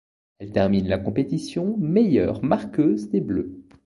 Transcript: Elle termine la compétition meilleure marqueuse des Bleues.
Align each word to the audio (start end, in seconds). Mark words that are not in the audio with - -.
Elle 0.39 0.51
termine 0.51 0.87
la 0.87 0.97
compétition 0.97 1.77
meilleure 1.77 2.43
marqueuse 2.43 3.11
des 3.11 3.21
Bleues. 3.21 3.53